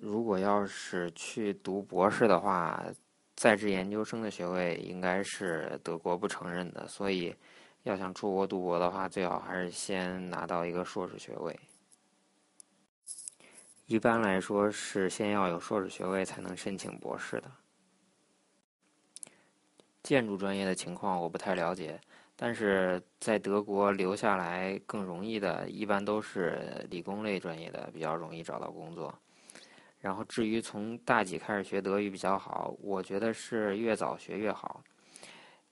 [0.00, 2.82] 如果要是去读博士的话，
[3.34, 7.34] 在职研究生的学位应该是德国不承认的，所以
[7.82, 11.58] 要想出国读博的话，最好还是先拿到一个硕士学位。
[13.86, 17.50] 一般来说是先要有硕士学位才能申请博士的。
[20.02, 22.00] 建筑专业的情况我不太了解，
[22.34, 29.12] 但是在德国留下来更容易的，一般都是理工类专业的，比较容易找到工作。
[30.06, 34.80] 然后至于从大几开始学德语比较好，我觉得是越早学越好，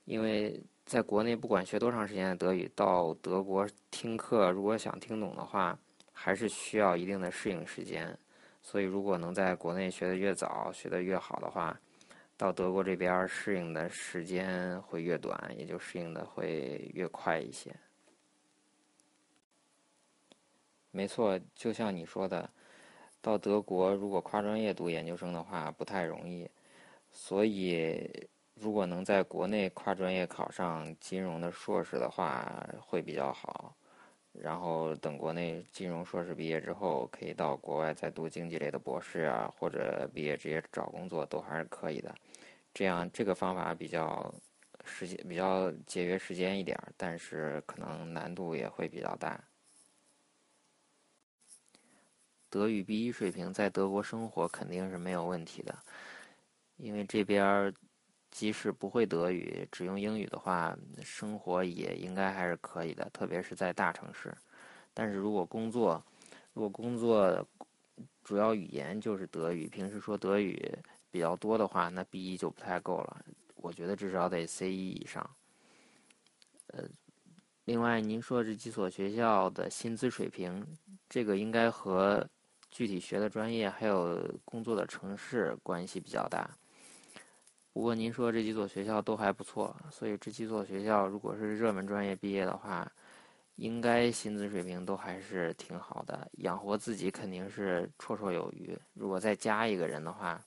[0.07, 5.79] 因为在国内不管学多长时间的德语，到德国听课如果想听懂的话，
[6.13, 8.19] 还是需要一定的适应时间。
[8.61, 11.81] 所以如果能在国内学的越早，学的越好的话，
[12.37, 17.73] 到德国这边适应的时间会越短，也就适应的会越快一些。
[20.91, 22.51] 没错，就像你说的。
[23.25, 26.47] 到德国，如果跨专业读研究生的话，不太容易。
[27.11, 33.75] 所以，如果能在国内跨专业考上金融的硕士的话，会比较好。
[34.33, 42.15] 然后等国内金融硕士毕业之后，可以到国外再读经济类的博士啊，或者毕业直接找工作都还是可以的。
[42.75, 44.31] 这样这个方法比较
[44.85, 49.43] 时间比较节约时间一点，但是可能难度也会比较大。
[52.55, 55.77] 德语 B 一水平在德国生活肯定是没有问题的，
[56.77, 57.75] 因为这边
[58.31, 64.33] 即使不会德语，只用英语的话，生活也应该还是可以的，特别是在大城市。
[64.93, 66.01] 但是如果工作，
[66.53, 67.45] 如果工作
[68.23, 70.79] 主要语言就是德语，平时说德语
[71.11, 73.25] 比较多的话，那 B 一就不太够了。
[73.57, 75.29] 我觉得至少得 C 一以上。
[76.69, 76.85] 呃，
[77.65, 80.65] 另外您说这几所学校的薪资水平，
[81.09, 82.25] 这个应该和。
[82.75, 86.51] 具体学的专业还有工作的城市关系比较大。
[87.73, 92.91] 不过您说这几所学校都还不错，所以这几所学校如果是热门专业毕业的话，
[93.55, 98.77] 应该薪资水平都还是挺好的，养活自己肯定是绰绰有余。
[98.93, 100.45] 如果再加一个人的话，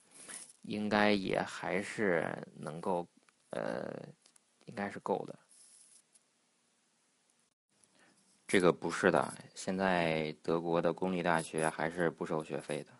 [0.63, 3.07] 应该也还是能够，
[3.52, 3.90] 呃，
[4.66, 5.34] 应该是够的。
[8.47, 12.91] 这个不是的，现在德国的公立大学还是不收学费的。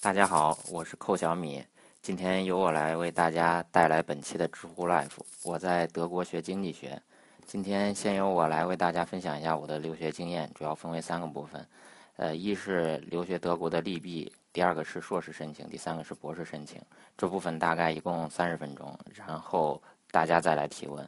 [0.00, 1.62] 大家好，我是寇小米，
[2.00, 5.18] 今天由我来为大家带来本期的知乎 Life。
[5.44, 6.98] 我在德国学经济学，
[7.44, 11.68] 今天先由我来为大家分享一下我的留学经验，主要分为三个部分。
[12.16, 16.80] 呃，一是留学德国的利弊，第二个是硕士申请，第三个是博士申请。
[17.18, 21.06] 这部分大概一共三十分钟，然后大家再来提问。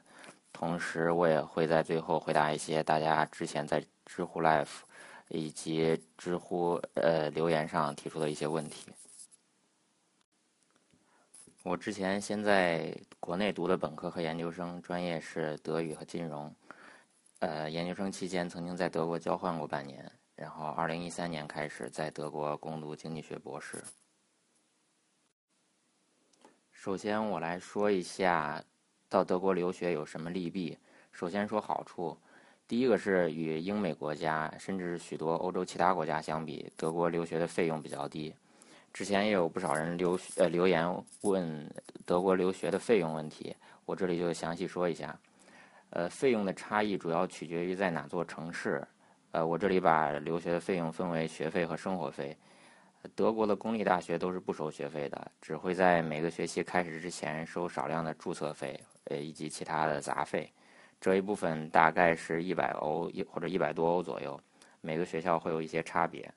[0.52, 4.68] 同时，我也会在最后回答一些大家之前在知乎 Live
[5.28, 8.92] 以及知乎呃留言上提出的一些问题。
[11.62, 16.54] 我之前先在国内读的本科和研究生，专业是德语和金融。
[17.38, 23.82] 呃，研究生期间曾经在德国交换过半年，然后二零一三年开始在德国攻读经济学博士。
[26.70, 28.62] 首先，我来说一下。
[29.10, 30.78] 到德国留学有什么利弊？
[31.10, 32.16] 首先说好处，
[32.69, 38.32] 第一个是与英美国家甚至许多欧洲其他国家相比，德国留学的费用比较低。
[38.93, 40.88] 之前也有不少人留呃留言
[41.22, 41.69] 问
[42.06, 43.54] 德国留学的费用问题，
[43.84, 45.19] 我这里就详细说一下。
[45.91, 48.87] 呃，费用的差异主要取决于在哪座城市。
[49.32, 52.37] 呃，我这里把留学的费用分为学费和生活费。
[53.16, 58.78] 德国的公立大学都是不收学费的，只会在每个学期开始之前收少量的注册费。
[59.04, 60.52] 呃，以及其他的杂费，
[61.00, 64.40] 这一部分大概是一百欧一或者一百多欧左右，
[64.80, 66.32] 每个学校会有一些差别。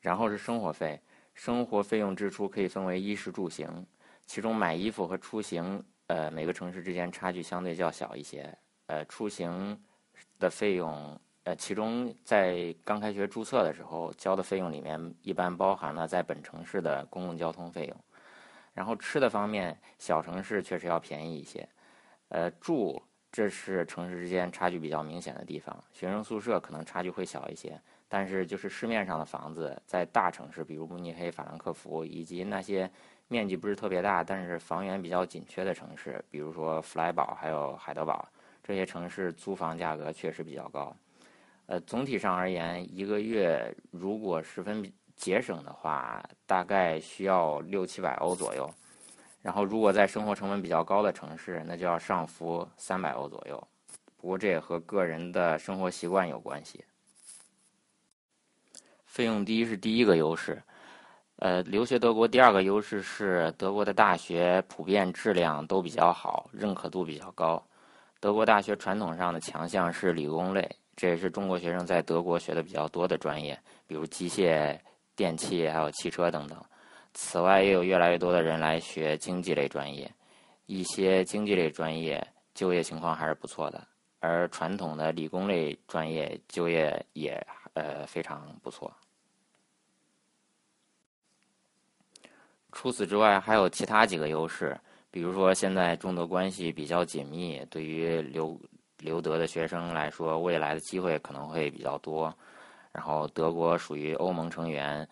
[0.00, 0.98] 然后是生活费，
[1.34, 3.86] 生活费用支出可以分为衣食住行，
[4.26, 8.56] 其中买衣服和出行，呃，每个城市之间差距相对较小一些。
[8.86, 9.78] 呃，出行
[10.38, 17.96] 的费用，呃，其中在刚开学注册的时候交的费用里面，一般包含了在本城市的公共交通费用。
[18.80, 21.68] 然后吃的方面，小城市确实要便宜一些。
[22.30, 25.84] 呃，住这是城市之间差距比较明显的地方。
[25.92, 27.78] 学生宿舍可能差距会小一些，
[28.08, 32.90] 但是就是市面上的房子，在大城市，比如慕尼黑、法兰克福，以及那些
[33.28, 38.26] 面积不是特别大，但是房源比较紧缺的城市，比如说弗莱堡还有海德堡，
[38.64, 40.96] 这些城市租房价格确实比较高。
[41.66, 44.90] 呃，总体上而言，一个月如果十分。
[45.20, 48.68] 节省的话，大概需要六七百欧左右。
[49.42, 53.68] 然后，如果在生活成本比较高的城市，那就要上浮三百欧左右。
[54.16, 56.82] 不过，这也和个人的生活习惯有关系。
[59.04, 60.62] 费用低是第一个优势。
[61.36, 67.62] 呃，留学德国第二个优势是德国的大学普遍质量都比较好，认可度比较高。
[68.20, 74.78] 德国大学传统上的强项是理工类，这也是中国学生在德国学的比较多的专业，比如机械、
[75.20, 76.58] 电器还有汽车等等。
[77.12, 80.10] 此外，也有越来越多的人来学经济类专业，
[80.64, 83.86] 一些经济类专业就业情况还是不错的，
[84.20, 88.90] 而传统的理工类专业就业也呃非常不错。
[92.72, 94.74] 除此之外，还有其他几个优势，
[95.10, 98.58] 比如说现在中德关系比较紧密，对于留
[99.00, 102.34] 留德的学生来说，未来的机会可能会比较多。
[102.92, 105.08] 然后德国属于欧盟成员，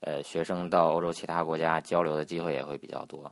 [0.00, 3.30] 呃，学生到欧洲其他国家交流的机会也会比较多。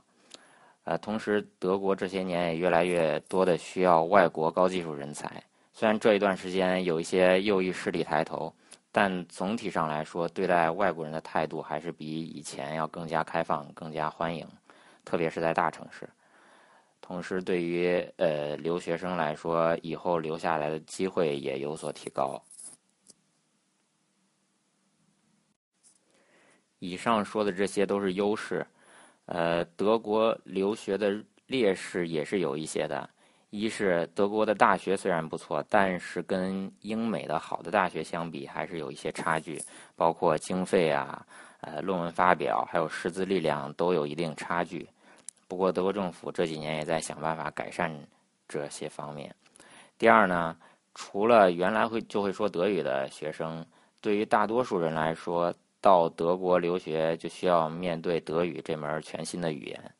[0.83, 5.43] 呃，同时德国这些年也越来越多的需要外国高技术人才，
[5.73, 8.53] 虽然这一段时间有一些右翼势力抬头。
[8.93, 14.45] 但总体上来说，对待外国人的态度还是比以前要更加开放、更加欢迎，
[15.05, 16.09] 特别是在大城市。
[16.99, 22.43] 同时，对于呃留学生来说，以后留下来的机会也有所提高。
[26.81, 28.65] 以上说的这些都是优势，
[29.27, 33.07] 呃，德国留学的劣势也是有一些的。
[33.51, 39.61] 一是德国的大学虽然不错，但是跟英美的好的大学相比，还是有一些差距，
[39.95, 41.23] 包括经费啊、
[41.59, 44.89] 呃论文发表，还有师资力量都有一定差距。
[45.47, 47.95] 不过德国政府这几年也在想办法改善
[48.47, 49.35] 这些方面。
[49.99, 50.57] 第二呢，
[50.95, 53.63] 除了原来会就会说德语的学生，
[54.01, 59.91] 对于大多数人来说，到德国留学就需要面对德语这门全新的语言。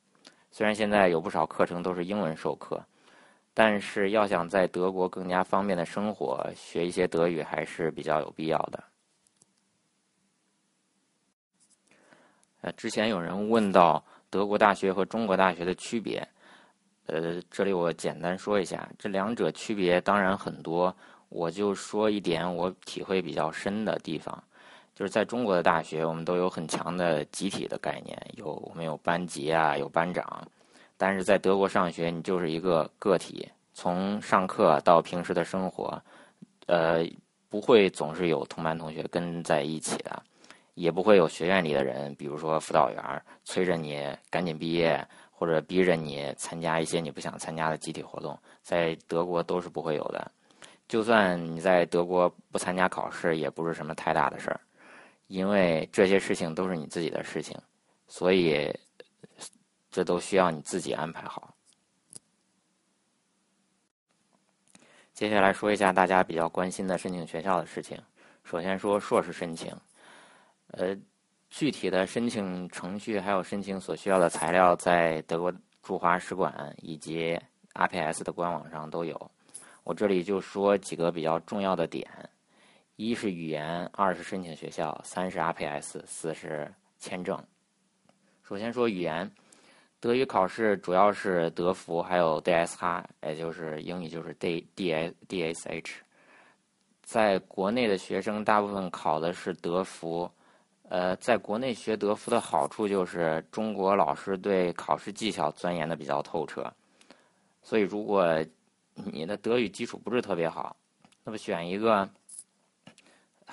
[0.51, 2.81] 虽然现在有不少课程都是英文授课。
[3.53, 8.81] 但是要想在德国更加方便的生活，学一些德语还是比较有必要的。
[12.61, 16.25] 呃，之前有人问到德国大学和中国大学的区别，
[17.07, 20.95] 呃，这里我简单说一下，这两者区别当然很多，
[21.27, 24.41] 我就说一点我体会比较深的地方，
[25.01, 30.48] 就是在中国的大学，我们都有很强的集体的概念，有我们有班级啊，有班长。
[30.95, 36.00] 但是在德国上学，你就是一个个体，从上课到平时的生活，
[36.68, 37.03] 呃，
[37.50, 40.21] 不会总是有同班同学跟在一起的，
[40.75, 50.31] 也不会有学院里的人，比如说辅导员催着你赶紧毕业，或者逼着你参加一些你不想参加的集体活动，在德国都是不会有的。
[50.88, 54.59] 就算你在德国不参加考试，也不是什么太大的事儿，
[55.31, 57.57] 因为这些事情都是你自己的事情，
[58.07, 58.71] 所以。
[59.93, 61.53] 这都需要你自己安排好。
[65.13, 68.01] 接下来说一下大家比较关心的申请学校的事情。
[68.45, 69.75] 首先说硕士申请，
[70.67, 70.95] 呃，
[71.49, 77.37] 具体的申请程序还有申请所需要的材料，在德国驻华使馆以及
[77.73, 79.31] RPS 的官网上都有。
[79.83, 82.09] 我这里就说几个比较重要的点：
[83.03, 87.36] 一是语言，二是申请学校，三是 RPS，四是签证。
[88.44, 89.30] 首先说语言。
[90.00, 96.03] 德语考试主要是德福，还有 DSH，也就是英语就是 D D S D S H。
[97.01, 100.29] 在国内的学生大部分考的是德福，
[100.89, 106.72] 呃，在国内学德福的好处就是中国老师对考试技巧钻研的比较透彻，
[107.63, 108.27] 所以如果
[108.93, 110.75] 你的德语基础不是特别好，
[111.24, 112.08] 那么选一个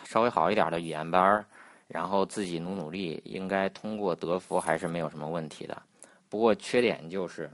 [0.04, 1.44] 稍微好一点的语言班
[1.86, 5.82] 然后自己努努力，应该通过德福还是没有什么问题的。
[6.28, 7.50] 不过缺点就是，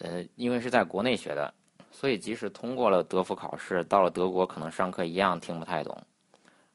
[0.00, 1.52] 呃，因为是在国内学的，
[1.90, 5.96] 所以即使通过了德福考试，到了德国可能上课一样听不太懂。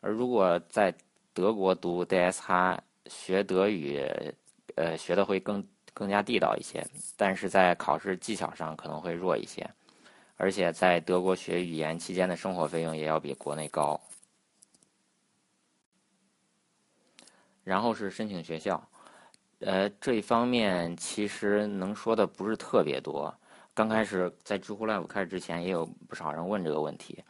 [0.02, 0.94] 而如果在
[1.34, 4.04] 德国读 DSH 学德语，
[4.76, 6.84] 呃，学的会更更加地道一些，
[7.16, 9.70] 但是在考试技巧上可能会弱一些，
[10.38, 14.00] 而且在德国学语言期间的生活费用也要比国内高。
[17.64, 18.90] 然后是申请学校。
[19.60, 23.34] 呃，这一方面其实能说的不是特别多。
[23.74, 27.24] 刚开始在知乎 Live 开始之前，也有不少人问这个问题。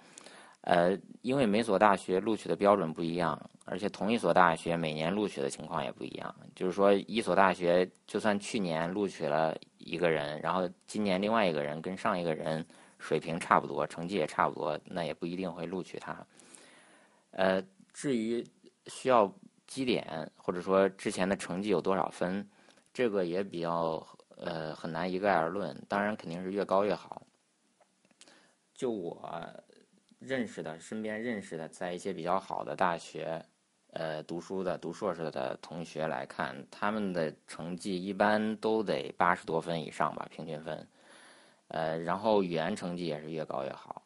[0.62, 6.34] 呃，因为每所大学录取的标准不一样，而且同一所大学每年录取的情况也不一样。
[6.56, 12.66] 就是说，一所大学就算去年录取了一个人，然后今年另外一个人跟上一个人
[13.04, 16.26] 水平差不多，成绩也差不多，那也不一定会录取他。
[17.32, 18.44] 呃，至于
[18.88, 19.32] 需要。
[19.66, 22.48] 基点或者说之前的成绩有多少分，
[22.94, 24.06] 这个也比较
[24.36, 25.76] 呃很难一概而论。
[25.88, 27.26] 当然肯定是越高越好。
[28.76, 29.28] 就我
[30.20, 33.44] 认识的、身边认识的，在一些比较好的大学，
[33.94, 40.88] 呃，读书的、读硕士的同学来看，他们的成绩一般都得八十多分以上吧，平均分。
[41.74, 44.02] 呃，然后语言成绩也是越高越好。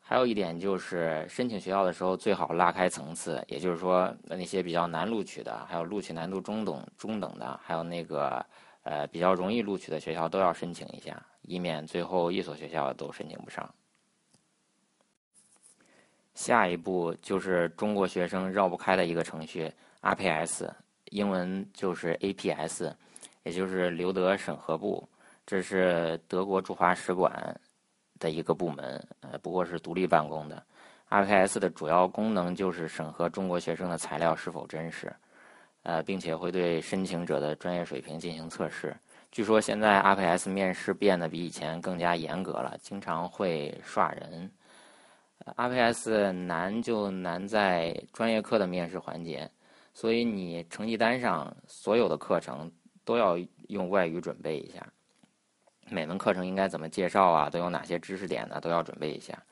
[0.00, 8.44] 还有一点就是申请学校的时候最好拉开层次，也就是说那些比较难录取的，还有录取难度中等、中等的，还有那个
[8.82, 13.72] 呃比较容易录取的学校都要申请一下，以免最后一所学校都申请不上。
[16.34, 20.68] 下一步就是中国学生绕不开的一个程序 RPS，
[21.10, 22.92] 英文就是 APS，
[23.44, 25.08] 也就是留德审核部，
[25.46, 27.60] 这是德国驻华使馆
[28.18, 30.64] 的一个部门，呃，不过是独立办公的。
[31.10, 35.14] RPS 的主要功能就是审核中国学生的材料是否真实，
[35.82, 38.96] 呃，并且会对申请者的专业水平进行测试。
[39.30, 44.50] 据说现在 RPS 面试变得比以前更加严格了，经常会刷人。
[45.56, 49.50] RPS 难就难在专业课的面试环节，
[49.92, 52.72] 所以你成绩单上所有的课程
[53.04, 53.36] 都要
[53.68, 54.86] 用外语准备一下。
[55.90, 57.50] 每门课程应该怎么介绍啊？
[57.50, 58.60] 都有哪些知识点呢？
[58.60, 59.42] 都要准备一下。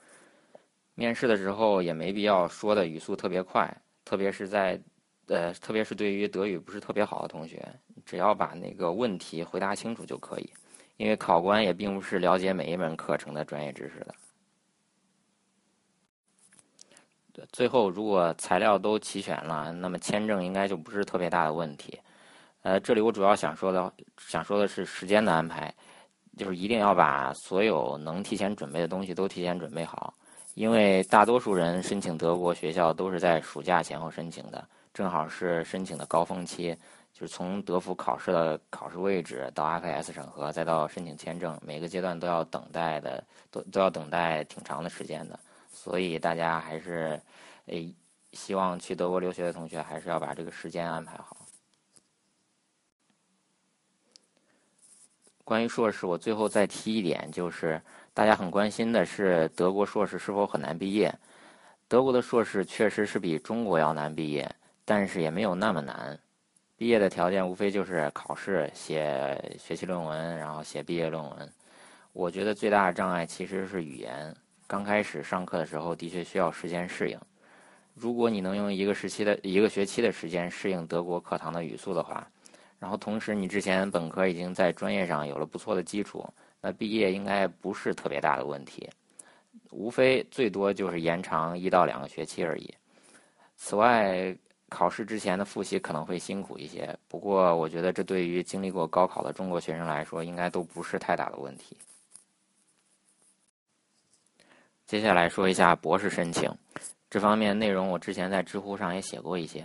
[0.95, 3.69] 面试的时候也没必要说的语速特别快，
[4.05, 4.81] 特别是在
[5.29, 7.67] 呃，特别是对于德语不是特别好的同学，
[8.05, 10.51] 只要把那个问题回答清楚就可以，
[10.97, 14.15] 因为考官也并不是了解每一门课程的专业知识的。
[17.51, 21.99] 最后，如果材料都齐全了，那么签证应该就不是特别大的问题。
[22.61, 25.75] 呃，这里我主要想说的，想说的是时间的安排，
[26.37, 30.15] 就是一定要把所有能提前准备的东西都提前准备好，
[30.55, 36.77] 因为大多数人申请德国学校都是在暑假前后申请的，正好是申请的高峰期，
[37.13, 45.39] 就是从德福考试的考试位置到 RPS 审核，再到申请签证，每个阶段都要等待的，都都要等待挺长的时间的。
[45.71, 47.21] 所以大家还是，
[47.67, 47.95] 诶，
[48.33, 51.37] 希望去德国留学的同学还是要把这个时间安排好。
[55.53, 57.79] 关于硕士，我最后再提一点，就是
[58.15, 61.15] 大家很关心的是德国硕士是否很难毕业。
[61.89, 64.51] 德国的硕士确实是比中国要难毕业，
[64.83, 66.19] 但是也没有那么难。
[66.79, 71.53] 毕业的条件无非就是考试、写学习论文，然后写毕业论文。
[72.15, 74.35] 我觉得最大的障碍其实是语言。
[74.67, 77.21] 刚开始上课的时候，的确需要时间适应。
[77.93, 82.27] 如果你能用一个时期的一个学期的时间适应德国课堂的语速的话，
[82.83, 86.29] 然后同时你之前本科已经在专业上有了不错的基础，
[86.61, 88.91] 那毕业应该不是特别大的问题。
[89.71, 92.75] 无非最多就是延长一到两个学期而已。
[93.57, 94.37] 此外，
[94.69, 101.77] 考试之前的复习可能会辛苦一些，不过我觉得这对于经历过高考的中国学生来说，应该都不是太大的问题。
[104.89, 106.53] 接下来说一下博士申请，
[107.09, 109.65] 这方面内容我之前在知乎上也写过一些。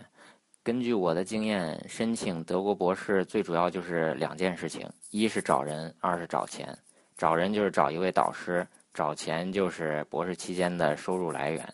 [0.68, 6.78] 根据我的经验，申请德国博士最主要就是两件事情：一是找人，二是找钱。
[7.18, 11.74] 找人就是找一位导师，找钱就是博士期间的收入来源。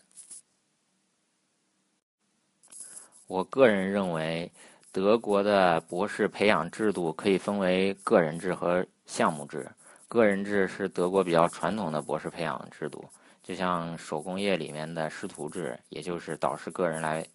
[3.26, 4.48] 我个人认为，
[4.92, 9.68] 德国的博士培养制度可以分为个人制和项目制。
[10.06, 13.04] 个人制是德国比较传统的博士培养制度。
[13.42, 17.26] 就像手工业里面的师徒制，也就是导师个人来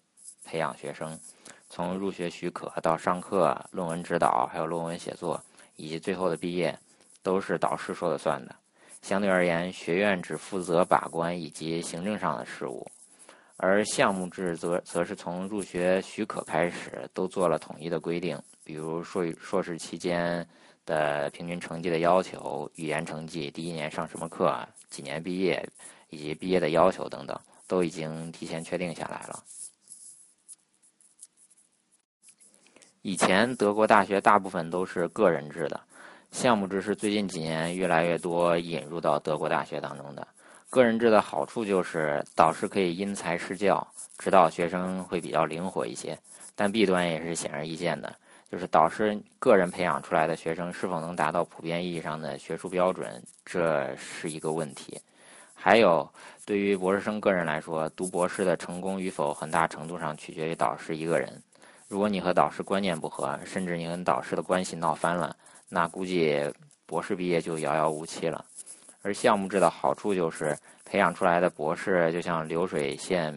[0.44, 1.18] 培养学生，
[1.68, 5.42] 从入学许可到上课、论文指导，还有论文写作，
[5.76, 6.78] 以及最后的毕业，
[7.22, 8.54] 都是导师说了算的。
[9.02, 12.86] 相对而言，学院只负责把关以及行政上的事务，
[13.56, 20.46] 而项目制则则是从入学许可开始都做了统一的规定，比如硕硕士期间
[20.84, 24.56] 的平均成绩的要求、语言成绩、第一年上什么课、
[24.88, 25.66] 几年毕业。
[26.12, 29.44] 以及毕业的要求等等，都已经提前确定下来了。
[33.02, 35.80] 以前德国大学大部分都是个人制的，
[36.32, 40.28] 项目制是最近几年越来越多引入到德国大学当中的。
[40.68, 43.86] 个人制的好处就是导师可以因材施教，
[44.18, 46.18] 指导学生会比较灵活一些。
[46.54, 48.14] 但弊端也是显而易见的，
[48.52, 55.00] 就是导师个人培养出来的学生是否能达到普遍意义上的学术标准，这是一个问题。
[55.54, 56.06] 还有，
[56.44, 61.42] 对于博士生个人来说，读博士的成功与否，很大程度上取决于导师一个人。
[61.90, 65.36] 如果你和导师观念不合，甚至你跟导师的关系闹翻了，
[65.68, 66.40] 那估计
[66.86, 68.44] 博士毕业就遥遥无期了。
[69.02, 73.34] 而项目制的好处就是，培养出来的博士就像流水线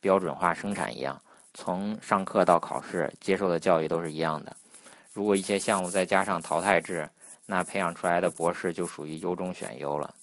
[0.00, 1.20] 标准化生产一样，
[1.54, 4.56] 从上课到考试接受的教育都是一样的。
[5.12, 7.10] 如果一些项目再加上淘汰制，
[7.46, 10.14] 那培养出来的博士就属于优中选优了。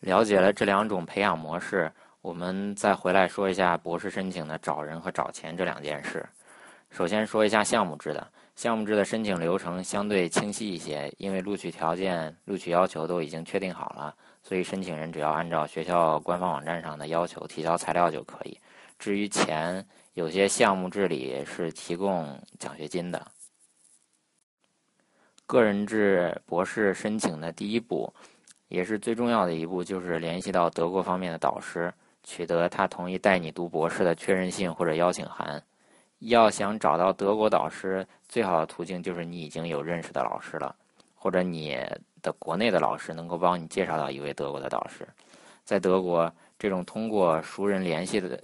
[0.00, 1.90] 了解了这两种培养模式，
[2.28, 6.28] 我们再回来说一下博士申请的找人和找钱这两件事。
[6.90, 18.60] 首先说一下项目制的，项目制的申请流程相对清晰一些，因为录取条件、录取要求都已经确定好了，所以申请人只要按照学校官方网站上的要求提交材料就可以。
[18.98, 19.82] 至于钱，
[20.12, 23.26] 有些项目制里是提供奖学金的。
[25.46, 28.12] 个人制博士申请的第一步，
[28.68, 31.90] 也是最重要的一步，就是联系到德国方面的导师，
[32.28, 35.62] 取得他同意带你读博士的确认信或者邀请函。
[36.18, 40.76] 要想找到德国导师，最好的途径就是你已经有认识的老师了，
[41.14, 41.74] 或者你
[42.20, 45.08] 的国内的老师能够帮你介绍到一位德国的导师。
[45.64, 48.38] 在德国，这种通过熟人联系的、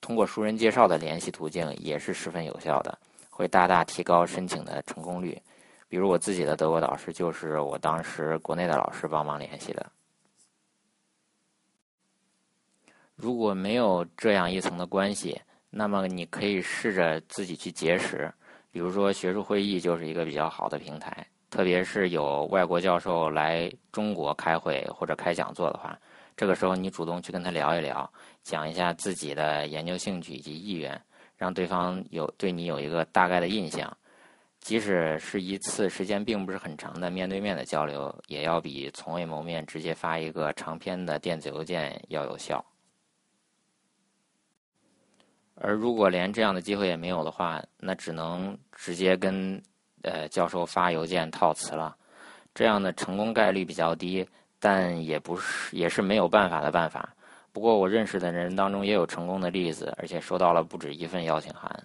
[0.00, 5.38] 通过熟人介绍的联系途径也是十分有效的，会大大提高申请的成功率。
[5.86, 9.84] 比如我自己的德国导师就是我当时国内的老师帮忙联系的。
[13.20, 15.36] 如果没有这样一层的关系，
[15.70, 18.32] 那么你可以试着自己去结识，
[18.70, 25.98] 比如说学术会议就是一个比较好的平台，特别是有外国教授来中国开会或者开讲座的话，
[26.36, 28.08] 这个时候你主动去跟他聊一聊，
[28.44, 30.98] 讲一下自己的研究兴趣以及意愿，
[31.36, 33.94] 让对方有对你有一个大概的印象。
[34.60, 42.64] 即使是一次时间并不是很长的面对面的交流，也要比从未谋面直接发一个长篇的电子邮件要有效。
[45.60, 49.60] 而如果连这样的机会也没有的话，那只能直接跟
[50.02, 51.96] 呃教授发邮件套词了。
[52.54, 54.26] 这样的成功概率比较低，
[54.58, 57.14] 但也不是也是没有办法的办法。
[57.52, 61.84] 不过我认识的人当中也有成功的例子，而且收到了不止一份邀请函。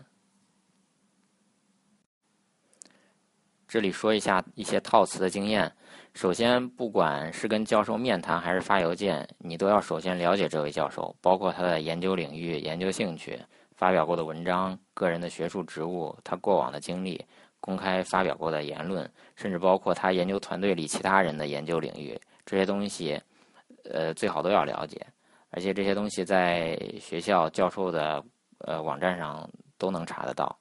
[3.67, 5.71] 这里说一下一些套词的经验。
[6.13, 13.39] 首先，不管是跟教授面谈还是发邮件，你都要首先了解这位教授，包括他的研究领域、研究兴趣、
[13.83, 17.21] 发表过的文章、个人的学术职务、他过往的经历、
[17.59, 22.17] 公开发表过的言论，甚至包括他研究团队里其他人的研究领域。
[22.45, 23.21] 这些东西，
[23.83, 25.05] 呃，最好都要了解。
[25.49, 28.23] 而且这些东西在学校教授的
[28.59, 30.57] 呃网站上都能查得到。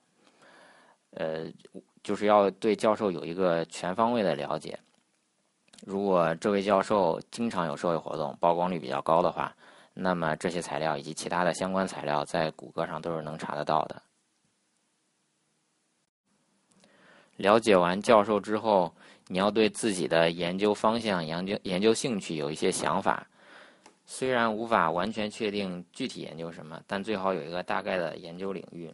[1.13, 1.47] 呃。
[2.03, 4.77] 就是要对教授有一个全方位的了解。
[5.87, 9.55] 如果这位教授经常有社会活动，曝光率比较高的话，
[9.95, 14.03] 那么这些材料以及其他的相关材料在谷歌上都是能查得到的。
[17.37, 18.95] 了解完教授之后，
[19.29, 23.27] 你要对自己的研究方向、研究研究兴趣有一些想法。
[24.05, 28.93] 虽然无法完全确定具体研究什么，但最好有一个大概的研究领域，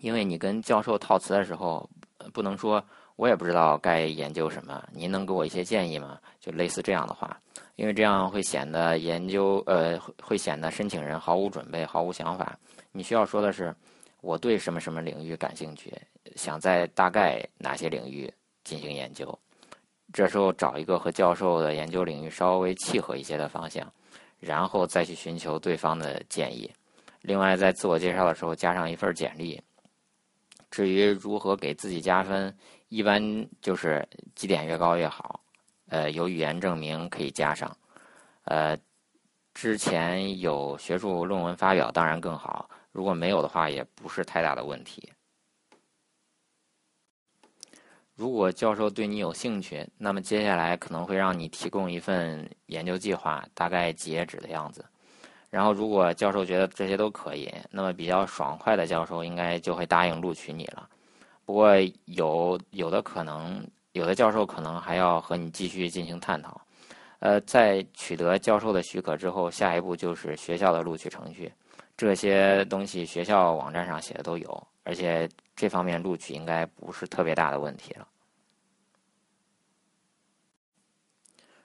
[0.00, 1.88] 因为你跟教授套词的时候。
[2.32, 2.80] 不能说，
[3.16, 6.20] 我也不知道该研究什么，您能给我一些建议吗？
[6.38, 7.36] 就类似这样的话，
[7.82, 12.56] 因为这样会显得研究呃会显得申请人毫无准备、毫无想法。
[12.92, 13.74] 你需要说的是，
[14.20, 15.92] 我对什么什么领域感兴趣，
[16.36, 19.36] 想在大概哪些领域进行研究。
[20.12, 23.92] 这时候找一个和教授的研究领域稍微契合一些的方向，
[24.38, 26.70] 然后再去寻求对方的建议。
[27.22, 29.60] 另外，在自我介绍的时候加上一份简历。
[30.70, 32.56] 至于如何给自己加分，
[32.90, 33.20] 一般
[33.60, 35.40] 就是绩点越高越好。
[35.92, 37.76] 呃，有语言证明可以加上，
[38.44, 38.74] 呃，
[39.52, 42.70] 之前有学术论文发表当然更好。
[42.92, 45.12] 如果没有的话，也不是太大的问题。
[48.14, 54.82] 如果教授对你有兴趣，那么接下来可能会让你提供一份研究计划，大概几页纸的样子。
[55.50, 60.88] 然后，如果教授觉得这些都可以，那么比较爽快的教授应该就会答应录取你了。
[61.44, 61.76] 不过，
[62.06, 66.60] 有有的可能，有的教授可能还要和你继续进行探讨。
[67.20, 71.52] 呃，在取得教授的许可之后，下一步就是学校的录取程序。
[71.96, 78.08] 这些东西学校网站上写的都有，而且这方面录取应该不是特别大的问题了。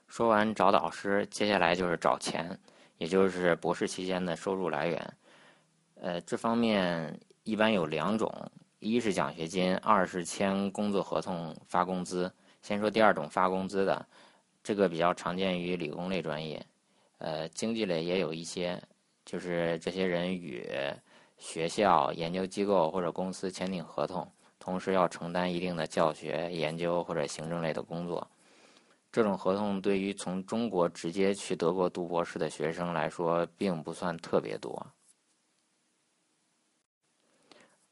[0.06, 2.58] 说完找导师，接下来就是找钱。
[2.98, 5.16] 也就是博士期间的收入来源，
[6.00, 8.28] 呃，这方面一般有两种：
[8.80, 12.32] 一是奖学金，二是签工作合同发工资。
[12.62, 14.06] 先说第二种发工资的，
[14.62, 16.64] 这个比较常见于理工类专业，
[17.18, 18.80] 呃，经济类也有一些，
[19.24, 20.68] 就是这些人与
[21.38, 28.28] 学校、研究机构或者公司签订合同，同时要承担一定的教学、研究或者行政类的工作。
[29.10, 34.86] 这种合同对于从中国直接去德国读博士的学生来说，并不算特别多。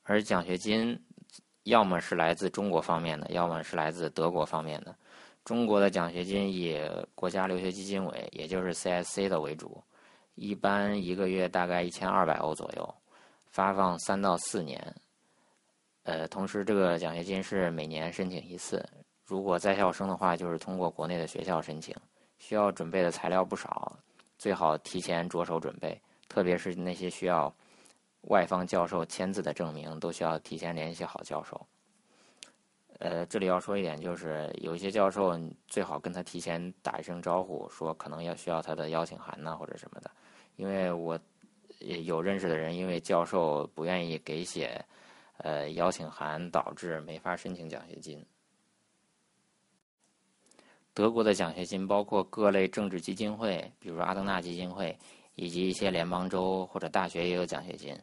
[0.09, 0.99] 而奖学金，
[1.65, 4.95] 要么是来自中国方面的，要么是来自德国方面的。
[5.45, 6.81] 中国的奖学金以
[7.15, 9.83] 国家留学基金委，也就是 CSC 的为主，
[10.37, 12.95] 一般一个月大概一千二百欧左右，
[13.51, 14.95] 发放三到四年。
[16.05, 18.89] 呃，同时这个奖学金是每年申请一次。
[19.25, 21.93] 如果在校生的话，就是通过国内的学校申请，
[22.39, 23.99] 需要准备的材料不少，
[24.39, 27.53] 最好提前着手准备，特别是那些需要
[28.27, 31.67] 外方教授签字的证明，都需要提前联系好教授。
[32.99, 40.11] 呃，这里要说一点，就是有一些教授最好跟他提前打一声招呼，说可能要需要他的邀请函呐或者什么的，
[40.57, 41.19] 因为我
[41.79, 44.83] 有认识的人，因为教授不愿意给写
[45.37, 48.25] 呃邀请函，导致没法申请奖学金。
[50.95, 54.99] 德国的奖学金包括各类政治基金会，比如阿登纳基金会，
[55.35, 57.95] 以及一些联邦州或者大学也有奖学金，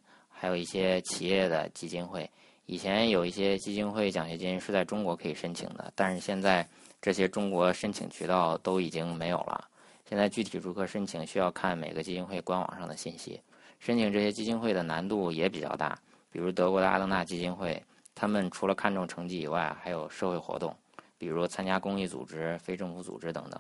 [0.44, 2.30] 还有一些企业的基金会。
[2.66, 6.68] 以前有一些基金会奖学金是在中国可以申请的，但是现在
[7.02, 9.70] 这些中国申请渠道都已经没有了。
[10.04, 13.40] 现在具体如何申请，需要看每个基金会官网上的信息。
[13.80, 15.98] 申请这些基金会的难度也比较大，
[16.30, 17.82] 比如德国的阿登纳基金会，
[18.14, 20.76] 他们除了看重成绩以外，还有社会活动。
[21.18, 23.58] 比如参加公益组织、非政府组织等等，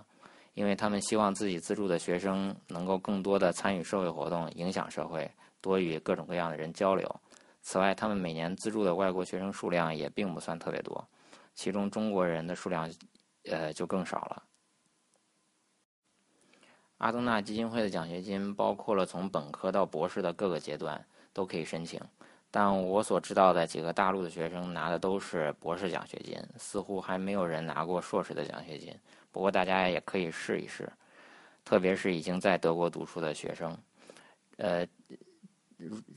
[0.54, 5.32] 因为他们希望自己资助的学生能够更多的参与社会活动，影响社会，
[5.64, 7.10] 多与各种各样的人交流。
[7.62, 11.08] 此外，他们每年资助的外国学生数量也并不算特别多，
[11.56, 12.92] 其中中国人的数量，
[13.46, 14.44] 呃，就更少了。
[16.98, 22.00] 阿登纳基金会的奖学金包括了从本科到博士的各个阶段都可以申请。
[22.52, 28.94] 但我所知道的几个大陆的学生拿的都是博士奖学金，似乎还没有人拿过硕士的奖学金。
[29.32, 30.88] 不过大家也可以试一试，
[31.66, 33.76] 特别是已经在德国读书的学生。
[34.58, 34.86] 呃，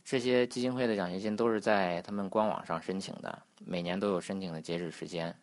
[0.05, 5.35] 这些基金会的奖学金都是在他们官网上申请的，每年都有申请的截止时间。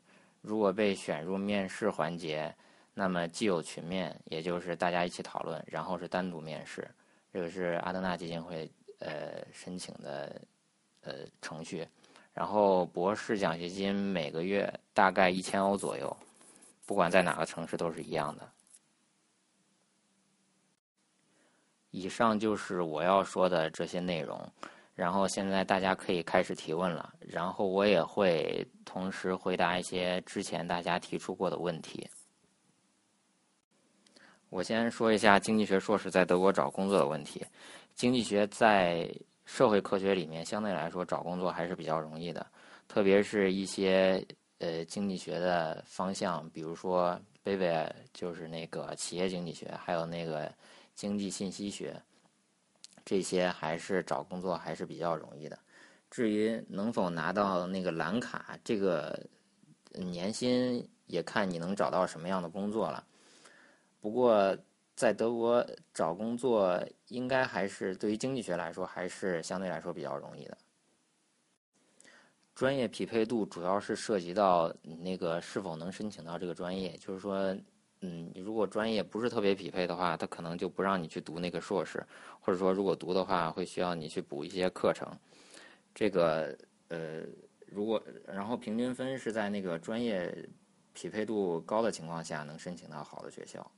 [0.42, 2.54] 如果被选入面试环节，
[2.94, 6.88] 那么既有群面，也就是大家一起讨论，然后是单独面试。
[7.32, 10.42] 这个是阿德纳基金会呃申请的。
[11.06, 11.86] 呃，程序，
[12.34, 16.16] 然后博士奖学金每个月大概一千欧左右，
[16.86, 18.50] 不管在哪个城市都是一样的。
[21.94, 24.38] 以上就是我要说的这些内容，
[24.96, 32.06] 然后现在大家可以开始提问了，然后我也会同时回答一些之前大家提出过的问题。
[34.50, 37.42] 我先说一下经济学硕士在德国找工作的问题，
[37.96, 39.10] 经济学在。
[39.46, 42.48] 社会科学里面相对来说找工作还是比较容易的，
[42.88, 44.26] 特别是一些
[44.60, 50.50] 呃经济学的方向，比如说 b a 就是那个企业经济学，还有那个
[50.96, 52.02] 经济信息学，
[53.04, 55.60] 这些还是找工作还是比较容易的。
[56.10, 59.28] 至于能否拿到那个蓝卡，这个
[59.92, 63.06] 年薪也看你能找到什么样的工作了。
[64.00, 64.58] 不过。
[64.96, 70.56] 在德国找工作，应该还是对于经济学来说，还是相对来说比较容易的。
[72.54, 76.96] 专业匹配度主要是涉及到你那个是否能申请到这个专业。
[76.98, 77.58] 就是说，
[78.06, 82.06] 嗯，如果专业不是特别匹配的话，他可能就不让你去读那个硕士，
[82.42, 85.08] 或者说如果读的话，会需要你去补一些课程。
[85.96, 86.54] 这个
[86.90, 87.22] 呃，
[87.66, 90.50] 如果然后平均分是在那个专业
[90.92, 93.72] 匹配度高的情况下，能申请到好的学校。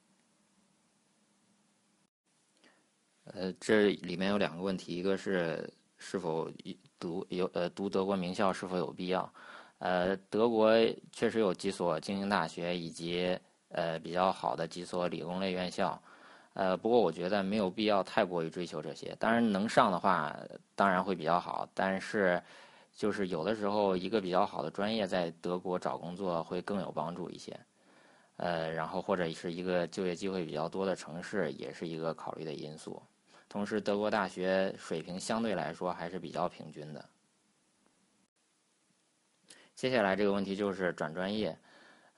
[3.25, 6.51] 呃，这里面有两个问题，一个是是否
[6.97, 9.31] 读有呃读德国名校是否有必要？
[9.77, 10.71] 呃，德国
[11.11, 13.37] 确实有几所精英大学以及
[13.75, 16.01] 呃比较好的几所理工类院校，
[16.53, 19.13] 呃，不过我觉得没有必要太过于追求这些。
[19.19, 20.35] 当然能上的话，
[20.73, 21.67] 当然会比较好。
[21.73, 22.41] 但是
[22.95, 27.59] 就是有的时候一个比较好的专业在德国找工作会更有帮助一些。
[28.37, 33.01] 呃，然后或者是一个就业机会比较多的城市，也是一个考虑的因素。
[33.47, 37.05] 同时，德国大学水平相对来说还是比较平均的。
[39.73, 41.57] 接下来这个问题就是转专业，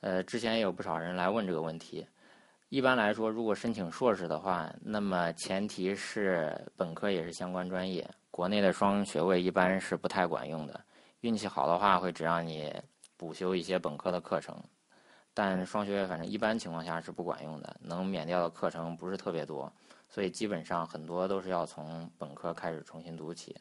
[0.02, 2.08] 呃，之前也有不少人来问这个问题。
[2.70, 8.08] 一般来说，如果申请硕士的话，那么前提是本科也是相关专业。
[8.30, 10.80] 国内的双学位一般是不太管用的，
[11.22, 12.74] 运气好的话会只让你
[13.16, 14.62] 补修一些本科的课程，
[15.34, 19.72] 但双学位反正一般情况下是不管用的，能免掉的课程不是特别多。
[20.10, 23.56] 所以基本上很多都是要从本科开始重新读起，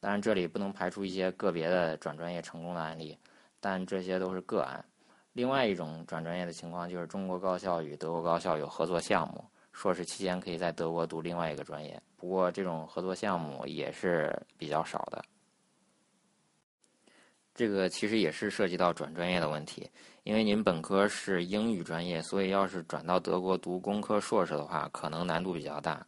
[0.00, 3.18] 当然这里不能排除一些个别的转专业成功的案例，
[3.60, 4.84] 但这些都是个案。
[5.34, 15.22] 另外一种转专业的情况就是中国高校与德国高校有合作项目，硕士期间可以在德国读另外一个专业，不过这种合作项目也是比较少的。
[17.52, 19.88] 这个其实也是涉及到转专业的问题，
[20.24, 26.04] 因为您本科是英语专业，所以要是转到德国读工科硕士的话，可能难度比较大。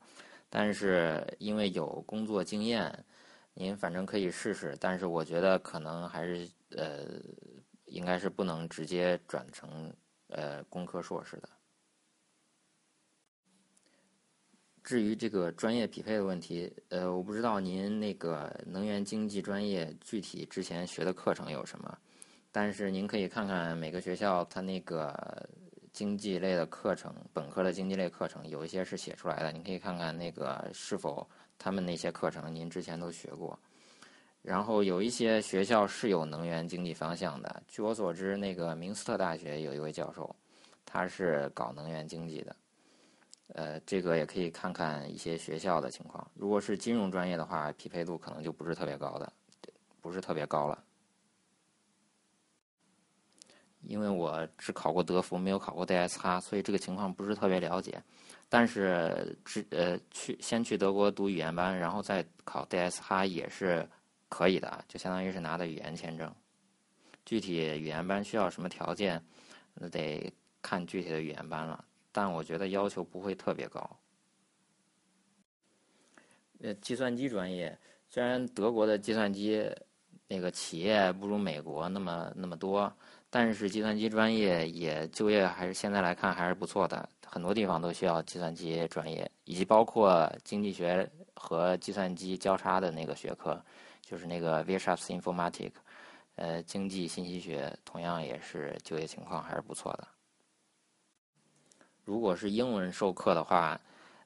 [0.48, 2.92] 但是因为有工作经验，
[3.54, 4.76] 您反正可以试试。
[4.80, 7.04] 但是我觉得可能还是呃，
[7.86, 9.92] 应该是不能直接转成
[10.28, 11.48] 呃工科硕士的。
[14.84, 21.98] 至于这个专业匹配的问题，呃，我不知道您那个能源经济专业具体之前学的课程有什么，
[22.52, 25.48] 但是您可以看看每个学校它那个
[25.92, 33.58] 经济类的课程，本科的经济类课程有一些是写出来的，您可以看看那个是否他们那些课程您之前都学过。
[34.46, 40.32] 然后有一些学校是有能源经济方向的，据我所知，那个明斯特大学有一位教授，
[40.84, 42.56] 他是搞能源经济的。
[43.54, 46.24] 呃，这个也可以看看一些学校的情况。
[46.32, 49.32] 如果是金融专业的话，匹配度可能就不是特别高的，
[50.00, 50.80] 不是特别高了。
[53.82, 58.00] 因为我只考过德福，没有考过 DSH，所以这个情况不是特别了解。
[58.48, 63.88] 但是，只呃去先去德国读语言班，然后再考 DSH 也是
[64.36, 66.30] 可以的，就相当于是拿的语言签证。
[67.24, 69.24] 具体语言班需要什么条件，
[69.72, 71.82] 那得看具体的语言班了。
[72.12, 73.98] 但我觉得要求不会特别高。
[76.60, 77.78] 呃，计算机专业
[78.10, 79.66] 虽然德国的计算机
[80.28, 82.92] 那个企业不如美国那么那么多，
[83.30, 87.08] 但是计算机专业也就业还是现在来看还是不错的。
[87.24, 93.62] 很多地方都需要计算机专业，以及包括经济学和计算机交叉的那个学科，
[94.06, 95.72] 就是那个 Wirtschaftsinformatik，
[96.36, 100.06] 呃，经济信息学，同样也是就业情况还是不错的。
[102.04, 103.80] 如果是英文授课的话，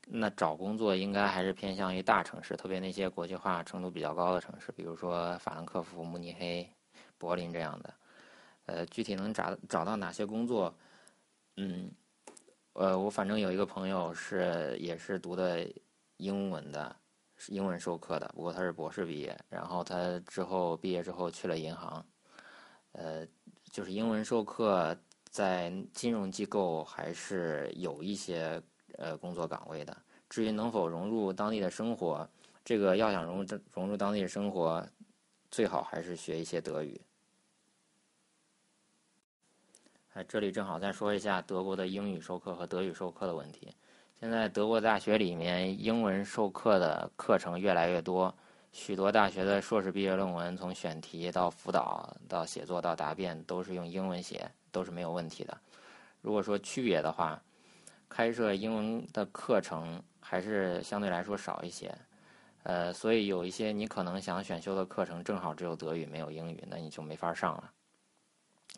[0.06, 6.70] 那找工作应该还是偏向于大城市，特别那些国际化程度比较高的城市，比如说法兰克福、慕尼黑、
[7.16, 7.94] 柏林这样的。
[8.66, 10.76] 呃，具体能找找到哪些工作？
[11.56, 11.90] 嗯，
[12.74, 15.66] 呃，我反正有一个朋友是也是读的
[16.18, 16.94] 英文的，
[17.48, 22.06] 英文授课的，不过他是博士毕业，然后他之后毕业之后去了银行，
[22.92, 23.26] 呃，
[23.70, 24.96] 就是英文授课。
[25.32, 28.60] 在金融机构还是有一些
[28.98, 29.96] 呃工作岗位的。
[30.28, 32.28] 至于能否融入当地的生活，
[32.64, 34.84] 这个要想融入融入当地的生活，
[35.48, 37.00] 最好还是学一些德语。
[40.14, 43.72] 哎，这里正好再说一下德国的英语授课和德语授课的问题。
[44.20, 48.32] 现在德国大学里面英文授课的课程越来越多，
[48.70, 54.48] 许多大学的硕士毕业论文，从选题到辅导到写作到答辩，都是用英文写。
[54.72, 55.58] 都是没有问题的。
[56.20, 57.42] 如果说区别的话，
[58.08, 61.92] 开设英文的课程还是相对来说少一些。
[62.62, 67.72] 呃，所以有一些你可能想选修的课程，正好只有德语没有英语，那你就没法上了。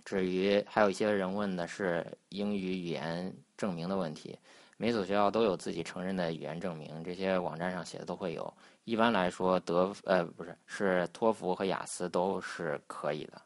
[0.02, 4.38] 至于还有一些人问的是英语语言证明的问题，
[4.82, 8.52] 每所学校都有自己承认的语言证明，这些网站上写的都会有。
[8.82, 13.40] 一般来说，德呃不是是托福和雅思都是可以的。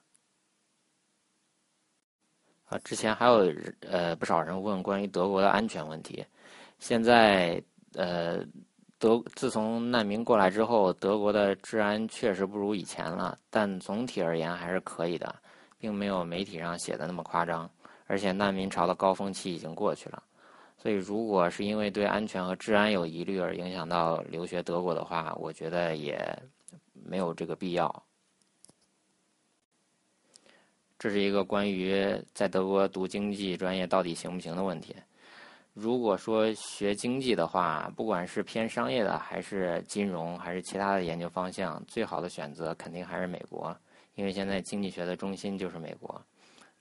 [2.65, 6.25] 啊，之前还有呃不少人问关于德国的安全问题。
[6.79, 8.43] 现在呃
[8.99, 15.37] 德自从难民过来之后，德国的治安确实不如以前了，但总体而言还是可以的，
[15.77, 17.71] 并没有媒体上写的那么夸张。
[18.07, 20.23] 而且难民潮的高峰期已经过去了，
[20.79, 26.19] 所以如果是因为对安全和治安有疑虑而影响到留学德国的话，我觉得也
[26.93, 28.03] 没有这个必要。
[30.99, 34.95] 这是一个关于在德国读经济专业到底行不行的问题。
[35.75, 43.77] 如果说学经济的话，不管是偏商业的，还是金融，还是其他的研究方向，最好的选择肯定还是美国，
[44.15, 46.19] 因为现在经济学的中心就是美国。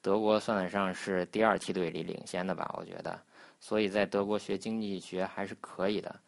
[0.01, 3.19] 德国算得上是第二梯队里领先的吧，我觉得。
[3.67, 6.19] 所以在德国学经济学还是可以的，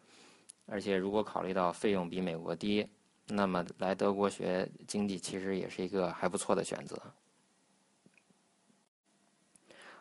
[0.66, 2.88] 而且如果考虑到费用比美国低，
[3.28, 7.00] 那么来德国学经济其实也是一个还不错的选择。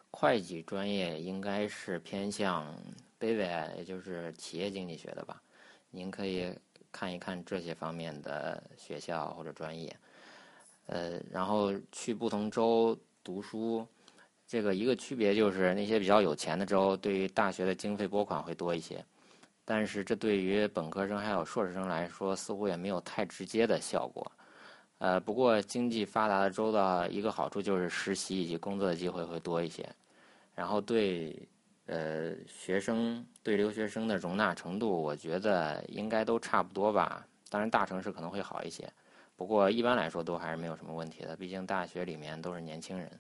[0.09, 2.75] 会计专业应该是偏向
[3.19, 5.39] BWI，也就是企业经济学的吧？
[5.91, 6.51] 您可以
[6.91, 9.95] 看一看这些方面的学校或者专业。
[10.87, 13.85] 呃，然后去不同州读书，
[14.47, 19.03] 这个一个区别就是那些比较有钱的州，对于大学的经费拨款会多一些。
[19.65, 24.31] 但是这对于本科生还有硕士生来说，似乎也没有太直接的效果。
[24.99, 29.85] 呃，不过经济发达的州的一个好处就是实习以及工作的机会会多一些。
[30.55, 31.37] 然后对，
[31.87, 37.27] 呃，学生对留学生的容纳程度，我觉得应该都差不多吧。
[37.49, 38.89] 当然，大城市可能会好一些。
[39.35, 43.11] 不过一般来说都还是没有什么问题的，毕竟大学里面都是年轻人。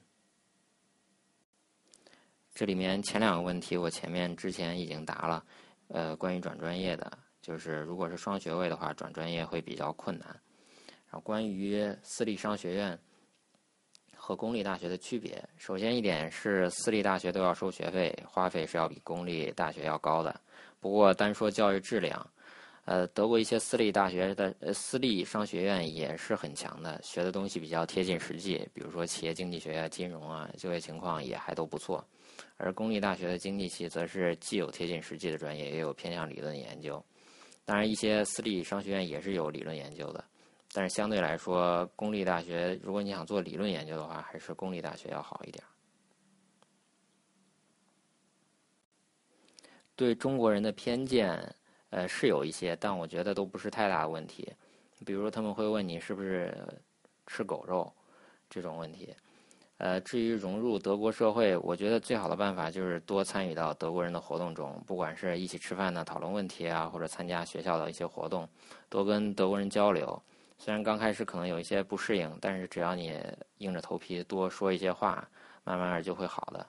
[2.57, 5.45] 这里面前两个问题我前面之前已经答了，
[5.89, 10.27] 呃，关于转专业的，就是如果是双学位的话，转专业会比较困难。
[11.05, 12.97] 然后关于私立商学院
[14.15, 20.41] 和公立大学的区别，首先一点是私立大学都要收学费，花费是要比公立大学要高的。
[20.79, 22.27] 不过单说教育质量，
[22.85, 32.03] 呃，德国一些私立大学的呃私立商学院也是很强的，学的东西比较贴近实际，比如说企业经济学啊、金融啊，就业情况也还都不错。
[32.57, 37.03] 而公立大学的经济系则是既有贴近实际的专业，也有偏向理论研究。
[37.65, 40.23] 当然，一些私立商学院也是有理论研究的。
[40.73, 45.63] 但是相对来说，公立大学如果你想做理论研究的话，还是公立大学要好一点。
[49.95, 51.55] 对中国人的偏见，
[51.89, 54.53] 呃，是有一些，但我觉得都不是太大的问题。
[55.05, 56.55] 比如他们会问你是不是
[57.25, 57.91] 吃狗肉
[58.49, 59.15] 这种问题。
[59.77, 68.49] 呃，至于融入德国社会，我觉得最好的办法就是多参与到德国人的活动中，不管是一起吃饭呢、讨论问题啊，或者参加学校的一些活动，
[68.89, 70.19] 多跟德国人交流。
[70.57, 73.21] 虽然刚开始可能有一些不适应，但是只要你
[73.59, 75.27] 硬着头皮多说一些话，
[75.63, 76.65] 慢慢就会好的。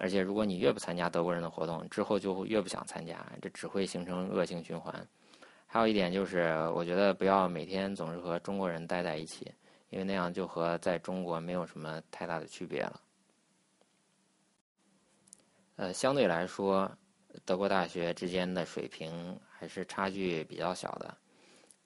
[0.00, 5.06] 而且如果你越不参加德国人的活动，之后就越不想参加，这只会形成恶性循环。
[5.66, 9.52] 还有一点就是，我觉得不要每天总是和中国人待在一起，
[9.90, 13.00] 因为那样就和在中国没有什么太大的区别了。
[15.76, 16.90] 呃，相对来说，
[17.44, 21.16] 德国大学之间的水平还是差距比较小的。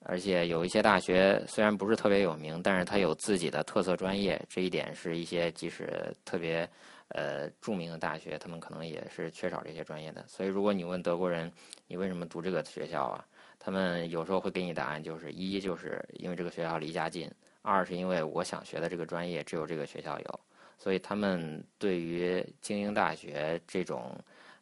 [0.05, 6.69] 而且有一些大学虽然不是特别有名，但是它有自己的特色专业，这一点是一些即使特别
[7.07, 10.25] 呃著名的大学，他们可能也是缺少这些专业的。
[10.27, 11.49] 所以如果你问德国人，
[11.87, 13.25] 你为什么读这个学校啊？
[13.57, 17.31] 他们有时候会给你答案，就是一就是因为这个学校离家近，
[17.63, 20.39] 二是因为我想学的这个专业只有这个学校有。
[20.77, 24.15] 所以他们对于精英大学这种